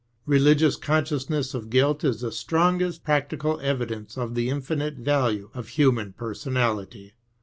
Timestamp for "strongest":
2.31-3.03